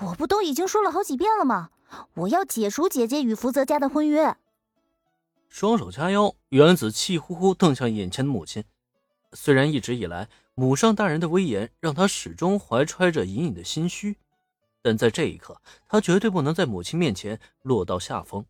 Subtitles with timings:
[0.00, 1.70] 我不都已经说了好几遍了吗？
[2.14, 4.36] 我要解除姐姐与福泽家的婚约。
[5.48, 8.62] 双手掐腰，原子气呼呼瞪向眼前的母亲。
[9.32, 14.16] 虽然一直以来母上大人的威严让他始终怀揣着隐隐的心虚，
[14.82, 18.44] 但在这一刻，他绝对不能在母亲面前落到下风。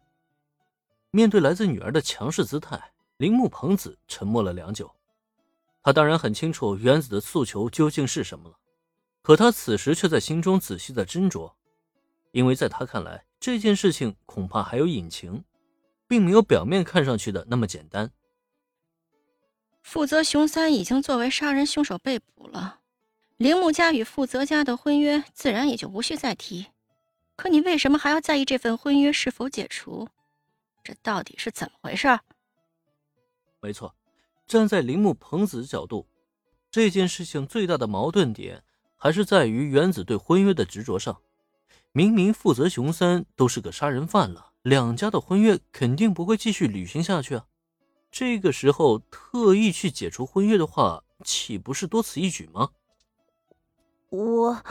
[1.10, 4.90] 面对来自女儿的强势姿态，铃木朋子沉默了良久。
[5.82, 8.56] 他当然很清楚原子的诉求究竟是什么了，
[9.28, 11.52] 可他此时却在心中仔细的斟酌，
[12.30, 15.44] 因为在他看来，这件事情恐怕还有隐情。
[16.06, 18.10] 并没有表面看上去的那么简单。
[19.82, 22.80] 负责熊三已经作为杀人凶手被捕了，
[23.36, 26.68] 铃木家与负责家的婚约自然也就无需再提。
[27.36, 30.08] 可你为什么还要在意这份婚约是否解除？
[30.82, 32.08] 这到底是怎么回事？
[33.60, 33.94] 没错，
[34.46, 36.08] 站在铃木朋子的角度，
[36.70, 38.64] 这件事情最大的矛盾点
[38.98, 41.16] 还是在于原子对婚约的执着上。
[41.92, 44.52] 明明负责熊三都是个杀人犯了。
[44.62, 47.46] 两家的婚约肯定不会继续履行下去啊！
[48.10, 52.70] 这个时候特意去解除婚约的话，岂不是多此一举吗？
[54.10, 54.62] 我，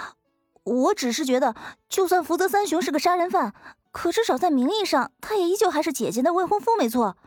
[0.64, 1.56] 我只是觉得，
[1.90, 3.56] 就算福泽三雄是个杀人犯，
[3.92, 7.18] 可至少在名义上，他也依旧还是姐姐的未婚夫，没错。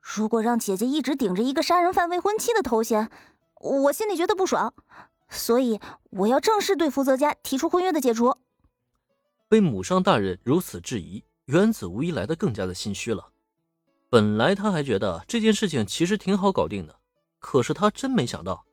[0.00, 3.10] 如果让姐姐一直顶着一个杀人犯未婚妻的头衔，
[3.60, 4.74] 我心里觉得不爽。
[5.28, 8.36] 所以，我要正式对福泽家提出婚约的解除。
[9.48, 11.24] 被母上大人如此质疑。
[11.46, 13.28] 原子无疑来得更加的心虚了。
[14.08, 16.98] 本来他还觉得这件事情其实挺好搞定的，
[17.38, 18.64] 可是他真没想到，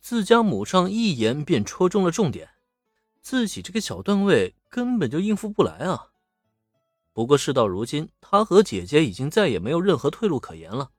[0.00, 2.50] 自家母上一言便戳中了重点，
[3.22, 6.08] 自己这个小段位根本就应付不来啊。
[7.12, 10.90] 不过事到如今，他和姐姐已经再也没有任何退路可言了，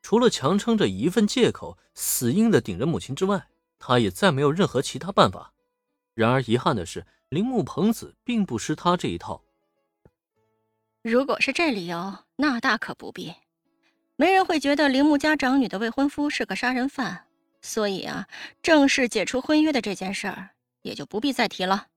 [0.00, 5.52] 除了强撑着一份借口，死硬的顶着母亲之外，他也再没有任何其他办法。
[6.14, 9.42] 然而遗憾的是，铃木朋子并不吃他这一套。
[11.02, 13.34] 如果是这理由，那大可不必。
[14.16, 17.26] 没人会觉得铃木家长女的未婚夫是个杀人犯，
[17.60, 18.26] 所以啊，
[18.62, 20.50] 正式解除婚约的这件事儿
[20.82, 21.88] 也就不必再提了。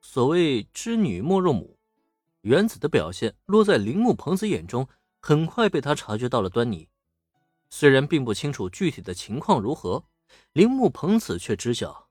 [0.00, 1.76] 所谓知女莫若母，
[2.40, 4.88] 原子的表现落在铃木朋子眼中，
[5.20, 6.88] 很快被他察觉到了端倪。
[7.68, 10.04] 虽然并不清楚具体的情况如何，
[10.52, 12.08] 铃木朋子却知晓，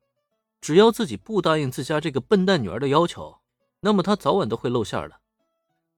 [0.60, 3.40] 只要自己不答应自家这个笨蛋女儿的要求，
[3.80, 5.20] 那么他早晚都会露馅的。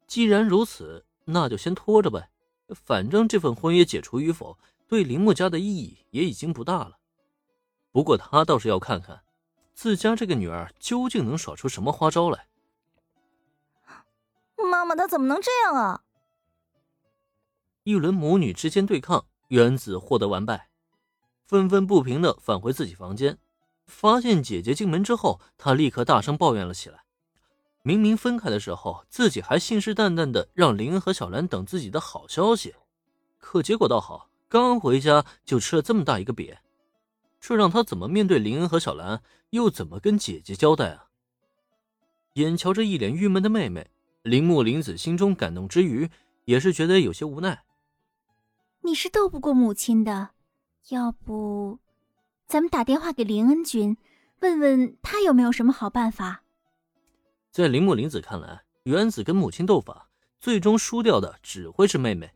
[0.08, 2.30] 既然如此，那就先拖着呗。
[2.70, 4.58] 反正这份婚约解除与否，
[4.88, 6.98] 对铃木家的意义也已经不大了。
[7.92, 9.22] 不过他倒是要看看，
[9.74, 12.48] 自家这个女儿究竟能耍出什么花招来。
[14.56, 16.04] 妈妈，她怎么能这样啊？
[17.84, 20.70] 一轮母女之间对抗，原子获得完败，
[21.54, 23.38] 愤愤不平的返回自己房间，
[23.86, 27.04] 发现姐姐进门之后，他立刻大声抱怨了起来。
[27.84, 32.74] 明明分开的时候，自己还信誓旦旦的让林恩和小兰等自己的好消息，
[33.38, 36.58] 可结果倒好，刚回家就吃了这么大一个瘪，
[37.40, 39.22] 这让他怎么面对林恩和小兰，
[39.52, 41.10] 又怎么跟姐姐交代啊？
[42.34, 43.92] 眼瞧着一脸郁闷的妹妹，
[44.24, 46.10] 铃木林子心中感动之余，
[46.46, 47.64] 也是觉得有些无奈。
[48.82, 50.32] 你是斗不过母亲的，
[50.90, 51.80] 要不，
[52.46, 53.96] 咱们打电话给林恩君，
[54.42, 56.44] 问问他有没有什么好办法。
[57.52, 60.10] 在铃木林子看来，原子跟母亲斗法，
[60.42, 62.32] 最终输掉的只会是妹妹。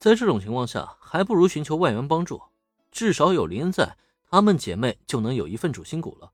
[0.00, 2.42] 在这种情况下，还不如寻求外援帮助，
[2.90, 3.96] 至少有林恩在，
[4.28, 6.32] 她们姐妹就能有一份主心骨了。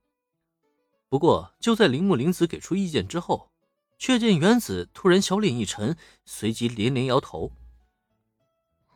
[1.10, 3.50] 不过，就在铃木林子给出意见之后，
[3.98, 7.52] 却见原子突然小脸一沉，随即连连摇头：“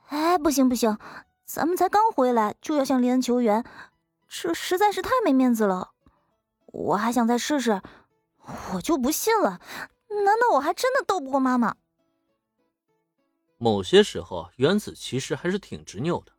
[0.09, 0.97] 哎，不行不行，
[1.53, 3.65] 咱们才刚回来就要向林恩求援，
[4.28, 5.91] 这实在是太没面子了。
[6.66, 7.83] 我还想再试试。”
[8.75, 9.60] 我就不信了，
[10.09, 11.75] 难道我还真的斗不过妈妈？
[13.59, 16.33] 某些时候，原子其实还是挺执拗的，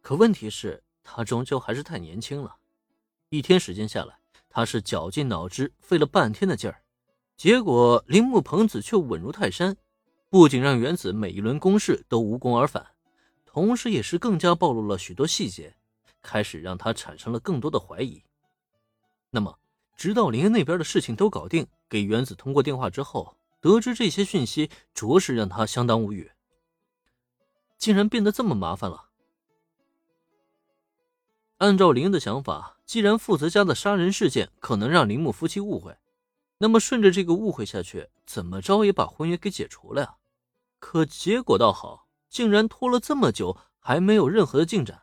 [0.00, 2.56] 可问题是，他终究还是太年轻了。
[3.28, 6.82] 一天时间下来，他是绞尽脑汁，费了半天的劲儿，
[7.36, 9.76] 结果铃木朋子却稳如泰山，
[10.30, 12.93] 不仅让原子每一轮攻势都无功而返，
[13.54, 15.76] 同时也是更加暴露了许多细节，
[16.20, 18.20] 开始让他产生了更多的怀疑。
[19.30, 19.56] 那么？
[19.96, 26.32] 直到林恩那边的事情都搞定，给原子通过电话之后，得知这些讯息，着实让他相当无语。
[27.78, 29.10] 竟然变得这么麻烦了。
[31.58, 35.96] 按照林恩的想法，既然负责家的杀人事件可能让铃木夫妻误会，
[36.58, 40.16] 那么顺着这个误会下去，怎么着也把婚约给解除了呀？
[40.80, 42.03] 可结果倒好，
[42.34, 45.02] 竟然拖了这么久，还没有任何的进展，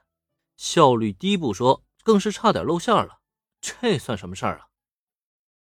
[0.57, 3.19] 效率低不说，更是差点露馅了。
[3.61, 4.67] 这算什么事儿啊？